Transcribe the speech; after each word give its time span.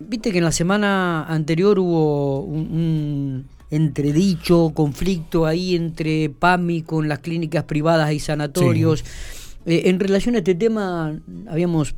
Viste 0.00 0.32
que 0.32 0.38
en 0.38 0.44
la 0.44 0.52
semana 0.52 1.24
anterior 1.24 1.78
hubo 1.78 2.40
un, 2.40 3.46
entredicho, 3.70 4.72
conflicto 4.74 5.46
ahí 5.46 5.76
entre 5.76 6.30
PAMI 6.30 6.82
con 6.82 7.08
las 7.08 7.20
clínicas 7.20 7.64
privadas 7.64 8.12
y 8.12 8.18
sanatorios. 8.18 9.04
Eh, 9.66 9.82
en 9.84 10.00
relación 10.00 10.34
a 10.34 10.38
este 10.38 10.54
tema, 10.54 11.14
habíamos 11.48 11.94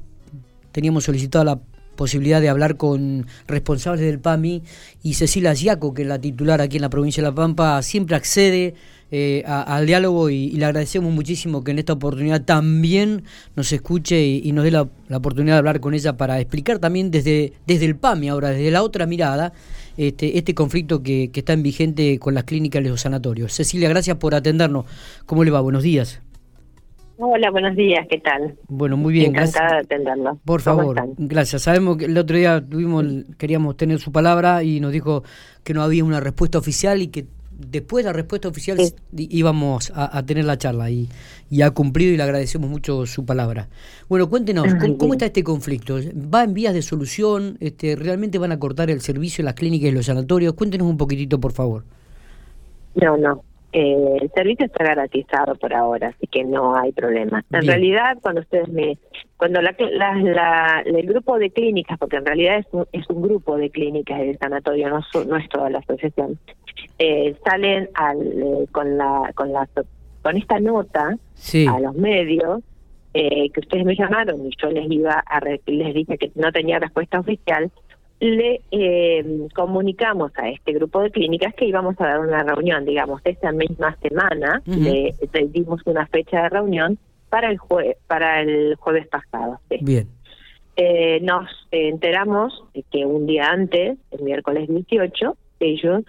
teníamos 0.73 1.05
solicitado 1.05 1.45
la 1.45 1.61
posibilidad 2.03 2.41
de 2.41 2.49
hablar 2.49 2.77
con 2.77 3.29
responsables 3.47 4.05
del 4.05 4.19
PAMI 4.19 4.61
y 5.05 5.15
Cecilia 5.15 5.55
Giaco, 5.55 5.95
que 5.95 6.03
es 6.03 6.09
la 6.09 6.19
titular 6.19 6.61
aquí 6.61 6.79
en 6.79 6.83
la 6.83 6.91
provincia 6.91 7.23
de 7.23 7.29
La 7.29 7.35
Pampa, 7.35 7.81
siempre 7.83 8.17
accede 8.17 8.75
eh, 9.13 9.45
al 9.47 9.87
diálogo 9.87 10.29
y, 10.29 10.51
le 10.51 10.65
agradecemos 10.65 11.13
muchísimo 11.13 11.63
que 11.63 11.71
en 11.71 11.79
esta 11.79 11.93
oportunidad 11.93 12.43
también 12.43 13.23
nos 13.55 13.71
escuche 13.71 14.21
y, 14.21 14.51
nos 14.51 14.65
dé 14.65 14.73
la, 14.73 14.89
oportunidad 15.13 15.55
de 15.55 15.59
hablar 15.59 15.79
con 15.79 15.95
ella 15.95 16.17
para 16.17 16.41
explicar 16.41 16.81
también 16.81 17.13
desde, 17.13 17.53
desde 17.69 17.85
el 17.85 17.95
PAMI, 17.95 18.31
ahora 18.31 18.49
desde 18.49 18.73
la 18.73 18.83
otra 18.83 19.07
mirada, 19.07 19.53
este, 19.97 20.39
este 20.39 20.57
conflicto 20.57 21.05
que, 21.05 21.31
que 21.33 21.39
está 21.39 21.53
en 21.53 21.63
vigente 21.63 22.19
con 22.19 22.35
las 22.35 22.43
clínicas 22.43 22.83
y 22.83 22.89
los 22.89 23.03
sanatorios. 23.03 23.53
Cecilia, 23.53 23.89
gracias 23.89 24.17
por 24.17 24.35
atendernos. 24.35 24.87
¿Cómo 25.25 25.45
le 25.45 25.53
va? 25.53 25.61
Buenos 25.61 25.85
días. 25.85 26.21
Hola, 27.19 27.51
buenos 27.51 27.77
días, 27.77 28.07
¿qué 28.09 28.19
tal? 28.19 28.57
Bueno, 28.69 28.97
muy 28.97 29.13
bien. 29.13 29.31
Encantada 29.31 29.75
de 29.75 29.81
atenderlo. 29.81 30.39
Por 30.45 30.61
favor, 30.61 30.97
gracias. 31.19 31.63
Sabemos 31.63 31.97
que 31.99 32.07
el 32.07 32.17
otro 32.17 32.37
día 32.37 32.63
tuvimos, 32.67 33.05
queríamos 33.39 33.77
tener 33.77 33.99
su 33.99 34.13
palabra 34.13 34.63
y 34.63 34.81
nos 34.81 34.93
dijo 34.93 35.23
que 35.63 35.75
no 35.75 35.83
había 35.83 36.05
una 36.05 36.21
respuesta 36.21 36.59
oficial 36.59 37.03
y 37.03 37.09
que 37.09 37.27
después 37.51 38.05
de 38.05 38.11
la 38.11 38.13
respuesta 38.13 38.49
oficial 38.49 38.79
íbamos 39.13 39.93
a, 39.95 40.23
tener 40.25 40.45
la 40.45 40.59
charla 40.59 40.91
y, 40.91 41.09
y, 41.51 41.63
ha 41.63 41.71
cumplido 41.71 42.13
y 42.13 42.17
le 42.17 42.23
agradecemos 42.23 42.69
mucho 42.69 43.07
su 43.07 43.25
palabra. 43.25 43.69
Bueno, 44.09 44.29
cuéntenos, 44.29 44.67
¿cómo, 44.99 45.13
está 45.15 45.27
este 45.27 45.45
conflicto? 45.45 45.99
¿Va 46.35 46.45
en 46.45 46.55
vías 46.55 46.75
de 46.75 46.83
solución? 46.83 47.57
Este, 47.61 47.95
¿Realmente 47.95 48.39
van 48.39 48.53
a 48.53 48.59
cortar 48.59 48.91
el 48.91 49.01
servicio 49.01 49.43
en 49.43 49.47
las 49.47 49.55
clínicas 49.55 49.89
y 49.89 49.93
los 49.93 50.07
sanatorios? 50.07 50.55
Cuéntenos 50.55 50.89
un 50.89 50.97
poquitito, 50.97 51.39
por 51.41 51.53
favor. 51.53 51.85
No, 52.95 53.17
no. 53.17 53.45
Eh, 53.73 54.19
el 54.21 54.31
servicio 54.33 54.67
está 54.67 54.85
garantizado 54.85 55.55
por 55.55 55.73
ahora, 55.73 56.09
así 56.09 56.27
que 56.27 56.45
no 56.45 56.77
hay 56.77 56.93
problema. 56.93 57.43
En 57.51 57.67
realidad, 57.67 58.19
cuando 58.21 58.43
ustedes 58.43 58.69
me, 58.69 58.99
cuando 59.39 59.63
la, 59.63 59.75
la, 59.81 60.83
el 60.85 61.07
grupo 61.07 61.39
de 61.39 61.51
clínicas, 61.51 61.99
porque 61.99 62.17
en 62.17 62.27
realidad 62.27 62.59
es 62.59 62.67
un, 62.73 62.87
es 62.93 63.09
un 63.09 63.23
grupo 63.23 63.57
de 63.57 63.71
clínicas 63.71 64.19
de 64.19 64.37
sanatorio, 64.37 64.91
no, 64.91 65.01
no 65.27 65.37
es 65.37 65.49
toda 65.49 65.71
la 65.71 65.79
asociación, 65.79 66.39
eh, 66.99 67.35
salen 67.45 67.89
al, 67.95 68.21
eh, 68.21 68.67
con 68.73 68.99
la 68.99 69.31
con 69.35 69.53
la 69.53 69.67
con 70.23 70.37
esta 70.37 70.61
nota 70.61 71.17
a 71.69 71.81
los 71.81 71.95
medios 71.95 72.61
eh, 73.15 73.51
que 73.51 73.61
ustedes 73.61 73.85
me 73.85 73.97
llamaron 73.97 74.47
y 74.47 74.51
yo 74.61 74.71
les 74.71 74.91
iba 74.91 75.23
a 75.27 75.41
les 75.67 75.95
dije 75.95 76.19
que 76.19 76.31
no 76.35 76.53
tenía 76.53 76.79
respuesta 76.79 77.21
oficial 77.21 77.71
le 78.23 78.61
eh, 78.71 79.49
comunicamos 79.53 80.31
a 80.37 80.49
este 80.49 80.73
grupo 80.73 81.01
de 81.01 81.11
clínicas 81.11 81.55
que 81.55 81.65
íbamos 81.65 82.01
a 82.01 82.07
dar 82.07 82.21
una 82.21 82.45
reunión, 82.45 82.85
digamos, 82.85 83.21
esa 83.25 83.51
misma 83.51 83.97
semana, 84.01 84.63
le, 84.65 85.17
dimos 85.49 85.81
una 85.87 86.07
fecha 86.07 86.45
de 86.45 86.49
reunión 86.51 86.99
para 87.29 87.51
el 87.51 87.59
jue 87.59 87.97
para 88.07 88.41
el 88.41 88.77
jueves 88.77 89.09
pasado. 89.09 89.59
Bien. 89.81 90.07
Eh, 90.77 91.19
nos 91.21 91.51
enteramos 91.73 92.63
de 92.75 92.85
que 92.93 93.05
un 93.05 93.27
día 93.27 93.51
antes, 93.51 93.99
el 94.13 94.23
miércoles 94.23 94.69
18, 94.69 95.37
ellos 95.59 96.05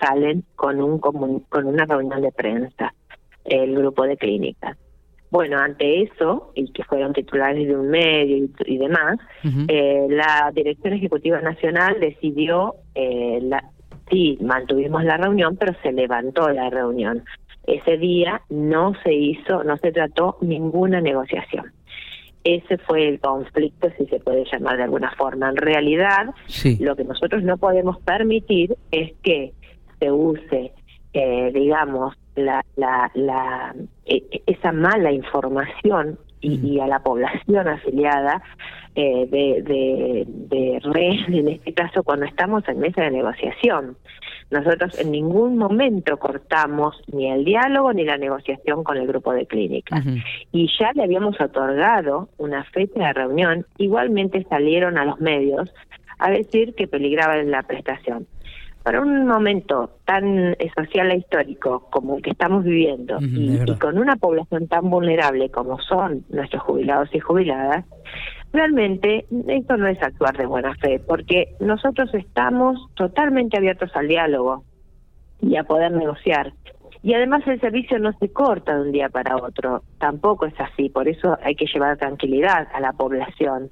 salen 0.00 0.44
con 0.56 0.80
un 0.80 0.98
con 0.98 1.66
una 1.66 1.84
reunión 1.84 2.22
de 2.22 2.32
prensa, 2.32 2.94
el 3.44 3.76
grupo 3.76 4.04
de 4.04 4.16
clínicas. 4.16 4.78
Bueno, 5.30 5.58
ante 5.58 6.02
eso, 6.02 6.52
y 6.54 6.72
que 6.72 6.84
fueron 6.84 7.12
titulares 7.12 7.68
de 7.68 7.76
un 7.76 7.88
medio 7.88 8.48
y, 8.64 8.78
demás, 8.78 9.18
eh, 9.68 10.06
la 10.08 10.50
Dirección 10.54 10.94
Ejecutiva 10.94 11.40
Nacional 11.40 12.00
decidió, 12.00 12.76
eh, 12.94 13.38
la, 13.42 13.62
sí, 14.10 14.38
mantuvimos 14.40 15.04
la 15.04 15.18
reunión, 15.18 15.56
pero 15.56 15.74
se 15.82 15.92
levantó 15.92 16.48
la 16.48 16.70
reunión. 16.70 17.24
Ese 17.66 17.98
día 17.98 18.40
no 18.48 18.94
se 19.02 19.12
hizo, 19.12 19.62
no 19.64 19.76
se 19.76 19.92
trató 19.92 20.38
ninguna 20.40 21.02
negociación. 21.02 21.72
Ese 22.42 22.78
fue 22.78 23.06
el 23.06 23.20
conflicto, 23.20 23.90
si 23.98 24.06
se 24.06 24.20
puede 24.20 24.46
llamar 24.50 24.78
de 24.78 24.84
alguna 24.84 25.10
forma. 25.18 25.50
En 25.50 25.56
realidad, 25.56 26.34
lo 26.80 26.96
que 26.96 27.04
nosotros 27.04 27.42
no 27.42 27.58
podemos 27.58 28.00
permitir 28.00 28.74
es 28.90 29.12
que 29.22 29.52
se 29.98 30.10
use, 30.10 30.72
eh, 31.12 31.50
digamos, 31.52 32.14
la, 32.38 32.64
la, 32.76 33.10
la 33.14 33.74
e, 34.06 34.22
e, 34.30 34.42
esa 34.46 34.72
mala 34.72 35.12
información 35.12 36.18
y, 36.40 36.78
a 36.80 36.86
la 36.86 37.00
población 37.00 37.68
afiliada 37.68 38.42
eh, 38.94 39.26
de, 39.26 39.62
de, 39.62 40.24
de 40.26 40.80
red, 40.82 41.34
en 41.34 41.48
este 41.48 41.72
caso 41.72 42.02
cuando 42.02 42.26
estamos 42.26 42.66
en 42.68 42.78
mesa 42.78 43.02
de 43.02 43.10
negociación. 43.10 43.96
Nosotros 44.50 44.98
en 44.98 45.10
ningún 45.10 45.58
momento 45.58 46.16
cortamos 46.16 47.02
ni 47.12 47.30
el 47.30 47.44
diálogo 47.44 47.92
ni 47.92 48.04
la 48.04 48.16
negociación 48.16 48.82
con 48.82 48.96
el 48.96 49.06
grupo 49.06 49.32
de 49.32 49.46
clínicas. 49.46 50.02
Y 50.52 50.70
ya 50.78 50.92
le 50.94 51.02
habíamos 51.02 51.38
otorgado 51.40 52.28
una 52.38 52.64
fecha 52.64 53.08
de 53.08 53.12
reunión, 53.12 53.66
igualmente 53.76 54.46
salieron 54.48 54.96
a 54.96 55.04
los 55.04 55.20
medios 55.20 55.70
a 56.18 56.30
decir 56.30 56.74
que 56.74 56.88
peligraba 56.88 57.36
la 57.36 57.62
prestación 57.62 58.26
para 58.88 59.02
un 59.02 59.26
momento 59.26 59.90
tan 60.06 60.56
social 60.74 61.10
e 61.10 61.18
histórico 61.18 61.90
como 61.90 62.16
el 62.16 62.22
que 62.22 62.30
estamos 62.30 62.64
viviendo 62.64 63.18
y, 63.20 63.60
con 63.78 63.98
una 63.98 64.16
población 64.16 64.66
tan 64.66 64.88
vulnerable 64.88 65.50
como 65.50 65.78
son 65.78 66.24
nuestros 66.30 66.62
jubilados 66.62 67.14
y 67.14 67.18
jubiladas, 67.18 67.84
realmente 68.50 69.26
esto 69.48 69.76
no 69.76 69.88
es 69.88 70.02
actuar 70.02 70.38
de 70.38 70.46
buena 70.46 70.74
fe, 70.76 71.02
porque 71.06 71.54
nosotros 71.60 72.08
estamos 72.14 72.78
totalmente 72.94 73.58
abiertos 73.58 73.90
al 73.94 74.08
diálogo 74.08 74.64
y 75.42 75.56
a 75.56 75.64
poder 75.64 75.92
negociar. 75.92 76.54
Y 77.02 77.12
además 77.12 77.46
el 77.46 77.60
servicio 77.60 77.98
no 77.98 78.14
se 78.14 78.32
corta 78.32 78.74
de 78.74 78.80
un 78.84 78.92
día 78.92 79.10
para 79.10 79.36
otro, 79.36 79.82
tampoco 79.98 80.46
es 80.46 80.58
así, 80.58 80.88
por 80.88 81.08
eso 81.08 81.36
hay 81.42 81.56
que 81.56 81.66
llevar 81.66 81.98
tranquilidad 81.98 82.68
a 82.72 82.80
la 82.80 82.94
población. 82.94 83.68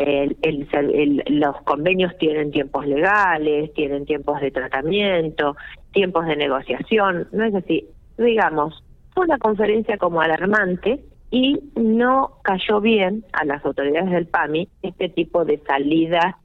El, 0.00 0.36
el, 0.72 1.22
los 1.26 1.60
convenios 1.62 2.16
tienen 2.18 2.50
tiempos 2.50 2.86
legales, 2.86 3.72
tienen 3.74 4.06
tiempos 4.06 4.40
de 4.40 4.50
tratamiento, 4.50 5.56
tiempos 5.92 6.26
de 6.26 6.36
negociación, 6.36 7.28
no 7.32 7.44
es 7.44 7.54
así. 7.54 7.86
Digamos, 8.16 8.82
fue 9.14 9.26
una 9.26 9.38
conferencia 9.38 9.98
como 9.98 10.22
alarmante 10.22 11.00
y 11.30 11.60
no 11.76 12.38
cayó 12.42 12.80
bien 12.80 13.24
a 13.32 13.44
las 13.44 13.64
autoridades 13.64 14.10
del 14.10 14.26
PAMI 14.26 14.68
este 14.82 15.10
tipo 15.10 15.44
de 15.44 15.58
salida 15.66 16.38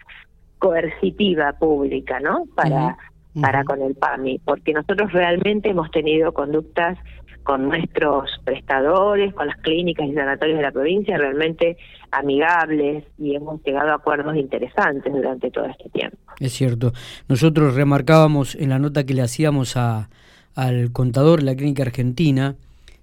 coercitiva 0.60 1.54
pública, 1.54 2.20
¿no? 2.20 2.46
Para 2.56 2.98
para 3.42 3.64
con 3.64 3.82
el 3.82 3.96
PAMI, 3.96 4.40
porque 4.40 4.74
nosotros 4.74 5.12
realmente 5.12 5.70
hemos 5.70 5.92
tenido 5.92 6.34
conductas 6.34 6.98
con 7.44 7.70
nuestros 7.70 8.30
prestadores, 8.44 9.34
con 9.34 9.48
las 9.48 9.58
clínicas 9.58 10.08
y 10.08 10.14
sanatorios 10.16 10.58
de 10.58 10.64
la 10.64 10.72
provincia, 10.72 11.16
realmente 11.18 11.78
amigables 12.12 13.04
y 13.20 13.36
hemos 13.36 13.62
llegado 13.64 13.92
a 13.92 13.96
acuerdos 13.96 14.36
interesantes 14.36 15.14
durante 15.14 15.52
todo 15.52 15.66
este 15.66 15.90
tiempo. 15.90 16.18
Es 16.40 16.54
cierto. 16.54 16.92
Nosotros 17.30 17.76
remarcábamos 17.76 18.56
en 18.56 18.70
la 18.70 18.80
nota 18.80 19.06
que 19.06 19.14
le 19.14 19.22
hacíamos 19.22 19.78
a, 19.78 20.10
al 20.56 20.92
contador 20.92 21.40
de 21.40 21.46
la 21.46 21.56
clínica 21.56 21.84
argentina, 21.84 22.56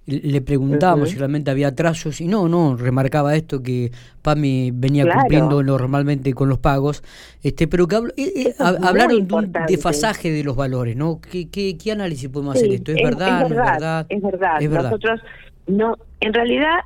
le 0.07 0.41
preguntábamos 0.41 1.11
si 1.11 1.17
realmente 1.17 1.51
había 1.51 1.69
atrasos 1.69 2.21
y 2.21 2.27
no, 2.27 2.49
no, 2.49 2.77
remarcaba 2.77 3.37
esto 3.37 3.63
que 3.63 3.93
PAMI 4.23 4.73
venía 4.75 5.07
cumpliendo 5.09 5.63
normalmente 5.63 6.35
con 6.35 6.49
los 6.49 6.59
pagos, 6.59 7.05
este, 7.43 7.69
pero 7.69 7.87
que 7.87 7.97
eh, 8.17 8.33
eh, 8.37 8.55
hablaron 8.59 9.29
de 9.29 9.35
un 9.35 9.53
desfasaje 9.69 10.33
de 10.33 10.43
los 10.43 10.57
valores, 10.57 10.97
¿no? 10.97 11.21
¿Qué, 11.21 11.49
qué, 11.51 11.79
qué 11.79 11.93
análisis 11.93 12.29
podemos 12.29 12.57
hacer 12.57 12.73
esto? 12.73 12.93
¿Es, 12.93 13.03
verdad, 13.03 13.43
es, 13.43 13.49
verdad, 13.51 14.07
es 14.09 14.23
verdad? 14.23 14.63
Es 14.63 14.71
verdad. 14.71 14.91
Nosotros 14.91 15.21
no, 15.67 15.97
en 16.21 16.35
realidad, 16.35 16.81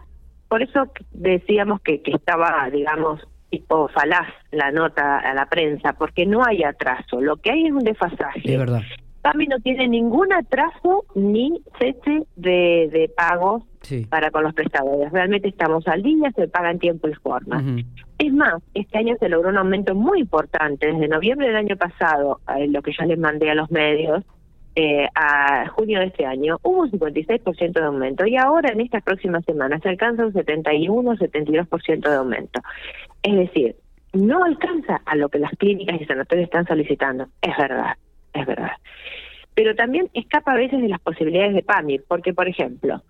por 0.48 0.62
eso 0.62 0.84
decíamos 1.12 1.80
que, 1.80 2.02
que 2.02 2.12
estaba, 2.12 2.68
digamos, 2.70 3.20
tipo 3.50 3.88
falaz 3.88 4.28
la 4.50 4.70
nota 4.70 5.18
a 5.18 5.32
la 5.32 5.46
prensa, 5.46 5.94
porque 5.94 6.26
no 6.26 6.44
hay 6.44 6.62
atraso, 6.64 7.20
lo 7.20 7.36
que 7.36 7.50
hay 7.50 7.66
es 7.66 7.72
un 7.72 7.84
desfasaje. 7.84 8.40
Es 8.44 8.58
verdad. 8.58 8.82
PAMI 9.26 9.48
no 9.48 9.58
tiene 9.58 9.88
ningún 9.88 10.32
atraso 10.32 11.04
ni 11.16 11.60
cese 11.80 12.26
de, 12.36 12.88
de 12.92 13.10
pagos 13.16 13.64
para 14.08 14.30
con 14.30 14.44
los 14.44 14.54
prestadores. 14.54 15.10
Realmente 15.10 15.48
estamos 15.48 15.88
al 15.88 16.04
día, 16.04 16.30
se 16.36 16.46
paga 16.46 16.70
en 16.70 16.78
tiempo 16.78 17.08
y 17.08 17.14
forma. 17.14 17.60
Es 18.18 18.32
más, 18.32 18.62
este 18.74 18.98
año 18.98 19.16
se 19.18 19.28
logró 19.28 19.48
un 19.48 19.56
aumento 19.56 19.96
muy 19.96 20.20
importante. 20.20 20.86
Desde 20.86 21.08
noviembre 21.08 21.48
del 21.48 21.56
año 21.56 21.76
pasado, 21.76 22.38
eh, 22.56 22.68
lo 22.68 22.82
que 22.82 22.92
yo 22.92 23.04
les 23.04 23.18
mandé 23.18 23.50
a 23.50 23.56
los 23.56 23.68
medios, 23.72 24.22
eh, 24.76 25.08
a 25.16 25.66
junio 25.70 25.98
de 25.98 26.06
este 26.06 26.24
año, 26.24 26.58
hubo 26.62 26.82
un 26.82 26.92
56% 26.92 27.72
de 27.72 27.86
aumento 27.86 28.26
y 28.26 28.36
ahora 28.36 28.70
en 28.70 28.80
estas 28.80 29.02
próximas 29.02 29.44
semanas 29.44 29.80
se 29.82 29.88
alcanza 29.88 30.24
un 30.24 30.34
71-72% 30.34 32.08
de 32.08 32.14
aumento. 32.14 32.60
Es 33.24 33.34
decir, 33.34 33.74
no 34.12 34.44
alcanza 34.44 35.00
a 35.04 35.16
lo 35.16 35.28
que 35.30 35.40
las 35.40 35.50
clínicas 35.58 36.00
y 36.00 36.04
sanatorios 36.04 36.44
están 36.44 36.64
solicitando. 36.66 37.26
Es 37.42 37.56
verdad, 37.58 37.96
es 38.36 38.46
verdad 38.46 38.72
pero 39.56 39.74
también 39.74 40.10
escapa 40.12 40.52
a 40.52 40.56
veces 40.56 40.82
de 40.82 40.88
las 40.88 41.00
posibilidades 41.00 41.54
de 41.54 41.62
PAMI, 41.62 42.00
porque, 42.00 42.34
por 42.34 42.46
ejemplo, 42.46 43.02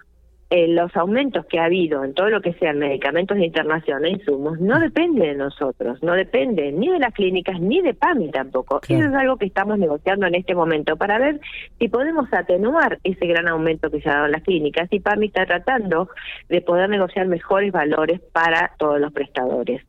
eh, 0.49 0.69
los 0.69 0.95
aumentos 0.97 1.45
que 1.47 1.59
ha 1.59 1.65
habido 1.65 2.05
en 2.05 2.15
todo 2.15 2.31
lo 2.31 2.41
que 2.41 2.53
sean 2.53 2.79
medicamentos 2.79 3.37
de 3.37 3.47
internación 3.47 4.05
e 4.05 4.11
insumos 4.11 4.61
no 4.61 4.79
depende 4.79 5.27
de 5.27 5.35
nosotros, 5.35 6.01
no 6.05 6.13
depende 6.13 6.71
ni 6.71 6.89
de 6.89 7.01
las 7.01 7.13
clínicas 7.13 7.61
ni 7.61 7.83
de 7.83 7.95
PAMI 7.95 8.31
tampoco. 8.31 8.79
Eso 8.89 9.09
es 9.09 9.13
algo 9.13 9.39
que 9.39 9.47
estamos 9.47 9.77
negociando 9.77 10.25
en 10.29 10.37
este 10.37 10.55
momento 10.55 10.97
para 10.97 11.19
ver 11.19 11.41
si 11.81 11.89
podemos 11.89 12.33
atenuar 12.33 13.01
ese 13.03 13.27
gran 13.27 13.49
aumento 13.49 13.91
que 13.91 14.01
se 14.01 14.09
ha 14.09 14.15
dado 14.15 14.27
en 14.27 14.33
las 14.33 14.45
clínicas 14.45 14.87
y 14.93 15.01
PAMI 15.01 15.27
está 15.27 15.47
tratando 15.47 16.11
de 16.49 16.61
poder 16.61 16.89
negociar 16.89 17.27
mejores 17.27 17.73
valores 17.73 18.21
para 18.33 18.71
todos 18.79 19.01
los 19.01 19.13
prestadores. 19.13 19.83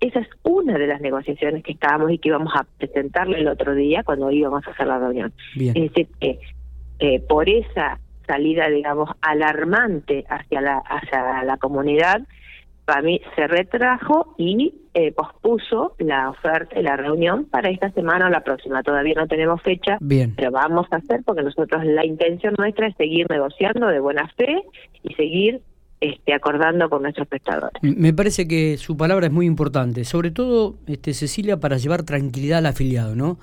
Esa 0.00 0.20
es 0.20 0.28
una 0.42 0.78
de 0.78 0.86
las 0.86 1.00
negociaciones 1.00 1.62
que 1.62 1.72
estábamos 1.72 2.10
y 2.10 2.18
que 2.18 2.28
íbamos 2.28 2.52
a 2.54 2.64
presentarle 2.78 3.40
el 3.40 3.48
otro 3.48 3.74
día 3.74 4.02
cuando 4.04 4.30
íbamos 4.30 4.66
a 4.66 4.70
hacer 4.70 4.86
la 4.86 4.98
reunión. 4.98 5.32
Es 5.56 5.74
decir, 5.74 6.08
que 6.20 6.38
eh, 6.98 7.20
por 7.20 7.48
esa 7.48 7.98
salida, 8.26 8.68
digamos, 8.68 9.10
alarmante 9.20 10.24
hacia 10.28 10.60
la, 10.60 10.78
hacia 10.78 11.44
la 11.44 11.56
comunidad, 11.56 12.22
para 12.84 13.02
mí 13.02 13.20
se 13.34 13.46
retrajo 13.48 14.34
y 14.38 14.74
eh, 14.94 15.12
pospuso 15.12 15.94
la 15.98 16.30
oferta 16.30 16.78
y 16.78 16.82
la 16.82 16.96
reunión 16.96 17.44
para 17.44 17.68
esta 17.68 17.90
semana 17.90 18.26
o 18.26 18.30
la 18.30 18.40
próxima. 18.40 18.82
Todavía 18.82 19.14
no 19.16 19.26
tenemos 19.26 19.60
fecha, 19.60 19.98
Bien. 20.00 20.34
pero 20.36 20.52
vamos 20.52 20.86
a 20.90 20.96
hacer 20.96 21.22
porque 21.24 21.42
nosotros 21.42 21.84
la 21.84 22.06
intención 22.06 22.54
nuestra 22.56 22.86
es 22.86 22.96
seguir 22.96 23.26
negociando 23.28 23.88
de 23.88 24.00
buena 24.00 24.28
fe 24.36 24.62
y 25.02 25.14
seguir 25.14 25.60
este, 26.00 26.34
acordando 26.34 26.90
con 26.90 27.02
nuestros 27.02 27.26
prestadores. 27.26 27.82
Me 27.82 28.12
parece 28.12 28.46
que 28.46 28.76
su 28.76 28.96
palabra 28.96 29.26
es 29.26 29.32
muy 29.32 29.46
importante, 29.46 30.04
sobre 30.04 30.30
todo, 30.30 30.76
este, 30.86 31.14
Cecilia, 31.14 31.58
para 31.58 31.78
llevar 31.78 32.02
tranquilidad 32.02 32.58
al 32.58 32.66
afiliado, 32.66 33.14
¿no? 33.14 33.38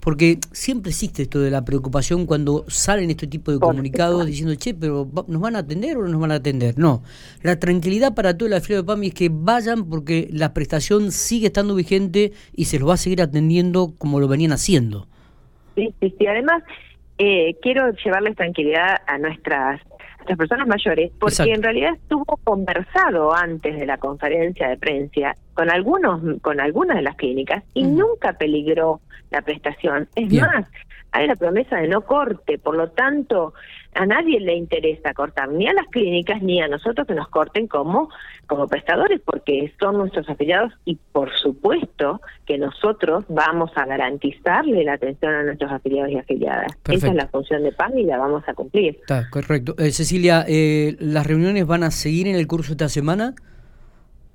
Porque 0.00 0.38
siempre 0.52 0.90
existe 0.90 1.22
esto 1.22 1.40
de 1.40 1.50
la 1.50 1.64
preocupación 1.64 2.26
cuando 2.26 2.64
salen 2.68 3.10
este 3.10 3.26
tipo 3.26 3.50
de 3.50 3.58
comunicados 3.58 4.24
diciendo, 4.24 4.54
che, 4.54 4.72
pero 4.72 5.08
¿nos 5.26 5.40
van 5.40 5.56
a 5.56 5.60
atender 5.60 5.96
o 5.96 6.02
no 6.02 6.08
nos 6.10 6.20
van 6.20 6.30
a 6.30 6.36
atender? 6.36 6.78
No, 6.78 7.02
la 7.42 7.58
tranquilidad 7.58 8.14
para 8.14 8.36
todo 8.36 8.46
el 8.46 8.52
afiliado 8.52 8.84
de 8.84 8.86
PAMI 8.86 9.08
es 9.08 9.14
que 9.14 9.30
vayan 9.32 9.88
porque 9.88 10.28
la 10.30 10.54
prestación 10.54 11.10
sigue 11.10 11.46
estando 11.48 11.74
vigente 11.74 12.32
y 12.54 12.66
se 12.66 12.78
los 12.78 12.88
va 12.88 12.94
a 12.94 12.98
seguir 12.98 13.20
atendiendo 13.20 13.94
como 13.98 14.20
lo 14.20 14.28
venían 14.28 14.52
haciendo. 14.52 15.08
Sí, 15.74 15.92
sí, 16.00 16.14
sí. 16.16 16.26
Además, 16.28 16.62
eh, 17.18 17.56
quiero 17.60 17.90
llevarles 18.04 18.36
tranquilidad 18.36 18.98
a 19.08 19.18
nuestras 19.18 19.80
las 20.28 20.38
personas 20.38 20.66
mayores, 20.66 21.12
porque 21.18 21.52
en 21.52 21.62
realidad 21.62 21.94
estuvo 21.94 22.38
conversado 22.44 23.34
antes 23.34 23.78
de 23.78 23.86
la 23.86 23.98
conferencia 23.98 24.68
de 24.68 24.76
prensa 24.76 25.36
con 25.54 25.70
algunos, 25.70 26.20
con 26.42 26.60
algunas 26.60 26.96
de 26.96 27.02
las 27.02 27.16
clínicas 27.16 27.62
y 27.74 27.84
nunca 27.84 28.32
peligró 28.34 29.00
la 29.30 29.42
prestación. 29.42 30.08
Es 30.14 30.32
más, 30.32 30.66
hay 31.16 31.26
la 31.26 31.36
promesa 31.36 31.76
de 31.76 31.88
no 31.88 32.02
corte, 32.02 32.58
por 32.58 32.76
lo 32.76 32.90
tanto, 32.90 33.54
a 33.94 34.04
nadie 34.04 34.38
le 34.40 34.54
interesa 34.54 35.14
cortar, 35.14 35.48
ni 35.48 35.66
a 35.66 35.72
las 35.72 35.86
clínicas 35.86 36.42
ni 36.42 36.60
a 36.60 36.68
nosotros 36.68 37.06
que 37.06 37.14
nos 37.14 37.28
corten 37.28 37.66
como, 37.66 38.10
como 38.46 38.68
prestadores, 38.68 39.20
porque 39.24 39.72
son 39.80 39.96
nuestros 39.96 40.28
afiliados 40.28 40.72
y 40.84 40.98
por 41.12 41.34
supuesto 41.36 42.20
que 42.44 42.58
nosotros 42.58 43.24
vamos 43.28 43.70
a 43.76 43.86
garantizarle 43.86 44.84
la 44.84 44.94
atención 44.94 45.34
a 45.34 45.42
nuestros 45.42 45.72
afiliados 45.72 46.12
y 46.12 46.18
afiliadas. 46.18 46.72
Esa 46.88 47.08
es 47.08 47.14
la 47.14 47.28
función 47.28 47.62
de 47.62 47.72
PAN 47.72 47.98
y 47.98 48.04
la 48.04 48.18
vamos 48.18 48.44
a 48.46 48.54
cumplir. 48.54 48.96
Está 49.00 49.30
correcto. 49.30 49.74
Eh, 49.78 49.92
Cecilia, 49.92 50.44
eh, 50.46 50.96
¿las 50.98 51.26
reuniones 51.26 51.66
van 51.66 51.82
a 51.82 51.90
seguir 51.90 52.28
en 52.28 52.36
el 52.36 52.46
curso 52.46 52.72
esta 52.72 52.88
semana? 52.88 53.34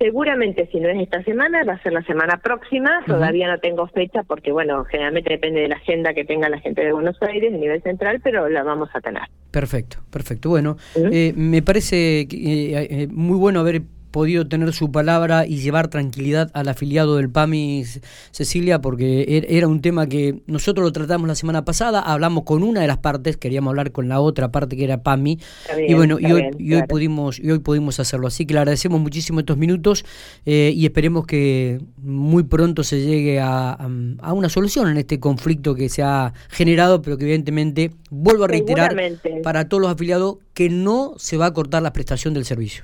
Seguramente 0.02 0.68
si 0.72 0.80
no 0.80 0.90
es 0.90 1.00
esta 1.00 1.24
semana, 1.24 1.64
va 1.64 1.74
a 1.74 1.84
ser 1.84 1.94
la 1.94 2.02
semana 2.02 2.38
próxima. 2.38 3.04
Todavía 3.06 3.48
no 3.48 3.60
tengo 3.60 3.86
fecha 3.86 4.24
porque, 4.24 4.52
bueno, 4.52 4.84
generalmente 4.86 5.30
depende 5.30 5.62
de 5.62 5.68
la 5.68 5.76
agenda 5.76 6.16
que 6.16 6.26
tenga 6.26 6.50
la 6.50 6.60
gente 6.60 6.84
de 6.84 6.92
Buenos 6.92 7.22
Aires, 7.22 7.54
a 7.54 7.58
nivel 7.58 7.84
central, 7.84 8.20
pero 8.24 8.50
la 8.50 8.64
vamos 8.64 8.90
a 8.96 9.00
tener. 9.00 9.22
Perfecto, 9.52 9.98
perfecto. 10.10 10.50
Bueno, 10.50 10.78
eh, 10.96 11.34
me 11.36 11.62
parece 11.62 12.28
eh, 12.32 13.08
muy 13.12 13.38
bueno 13.38 13.60
haber 13.60 13.84
podido 14.12 14.48
tener 14.48 14.74
su 14.74 14.92
palabra 14.92 15.48
y 15.48 15.58
llevar 15.58 15.88
tranquilidad 15.88 16.52
al 16.54 16.68
afiliado 16.68 17.16
del 17.16 17.30
PAMI, 17.30 17.84
Cecilia, 18.32 18.82
porque 18.82 19.26
er, 19.28 19.46
era 19.50 19.68
un 19.68 19.82
tema 19.82 20.08
que 20.08 20.42
nosotros 20.48 20.84
lo 20.84 20.92
tratamos 20.92 21.28
la 21.28 21.36
semana 21.36 21.66
pasada, 21.66 22.02
hablamos 22.02 22.44
con 22.44 22.64
una 22.64 22.82
de 22.82 22.88
las 22.88 22.98
partes, 22.98 23.38
queríamos 23.38 23.72
hablar 23.72 23.92
con 23.92 24.10
la 24.10 24.20
otra 24.20 24.52
parte 24.52 24.76
que 24.76 24.84
era 24.84 25.02
PAMI, 25.02 25.40
y 25.88 25.94
bueno, 25.94 26.20
y 26.20 26.32
hoy, 26.32 26.50
y 26.60 26.74
hoy 26.74 26.84
pudimos 26.88 27.40
y 27.40 27.50
hoy 27.52 27.60
pudimos 27.60 28.00
hacerlo. 28.00 28.28
Así 28.28 28.46
que 28.46 28.54
le 28.54 28.60
agradecemos 28.60 29.00
muchísimo 29.00 29.40
estos 29.40 29.58
minutos 29.58 30.06
eh, 30.46 30.74
y 30.76 30.86
esperemos 30.86 31.26
que 31.26 31.80
muy 31.98 32.44
pronto 32.44 32.84
se 32.84 33.02
llegue 33.02 33.40
a, 33.40 33.72
a, 33.72 34.34
una 34.34 34.50
solución 34.50 34.90
en 34.90 34.98
este 34.98 35.20
conflicto 35.20 35.76
que 35.76 35.90
se 35.90 36.04
ha 36.04 36.34
generado, 36.50 37.02
pero 37.02 37.18
que 37.18 37.24
evidentemente, 37.24 37.92
vuelvo 38.10 38.44
a 38.44 38.48
reiterar, 38.48 38.96
para 39.44 39.68
todos 39.68 39.82
los 39.82 39.92
afiliados, 39.92 40.38
que 40.54 40.70
no 40.70 41.14
se 41.18 41.38
va 41.38 41.48
a 41.48 41.54
cortar 41.54 41.82
la 41.82 41.94
prestación 41.94 42.34
del 42.34 42.46
servicio. 42.46 42.84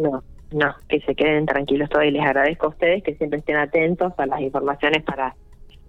No, 0.00 0.22
no, 0.54 0.74
que 0.88 1.00
se 1.00 1.14
queden 1.14 1.46
tranquilos 1.46 1.88
todos 1.88 2.04
y 2.04 2.10
les 2.10 2.22
agradezco 2.22 2.66
a 2.66 2.70
ustedes 2.70 3.02
que 3.02 3.14
siempre 3.14 3.38
estén 3.38 3.56
atentos 3.56 4.12
a 4.16 4.26
las 4.26 4.40
informaciones 4.40 5.02
para, 5.02 5.34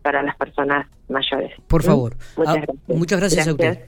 para 0.02 0.24
las 0.24 0.36
personas 0.36 0.88
mayores. 1.10 1.52
Por 1.68 1.84
favor. 1.84 2.16
Muchas 2.38 2.56
ah, 2.56 2.60
gracias. 2.60 2.98
Muchas 2.98 3.20
gracias, 3.20 3.48
a 3.48 3.52
usted. 3.52 3.80